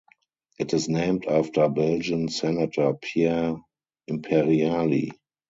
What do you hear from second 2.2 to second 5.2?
senator Pierre Imperiali.